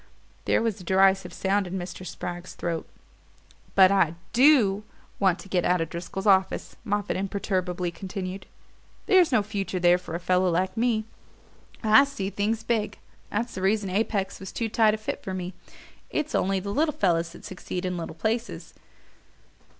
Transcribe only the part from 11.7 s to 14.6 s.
I see things big. That's the reason Apex was